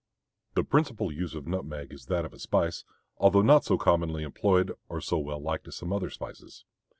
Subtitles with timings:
[0.55, 2.83] The principal use of nutmeg is that of a spice,
[3.17, 6.65] although not so commonly employed or so well liked as some other spices.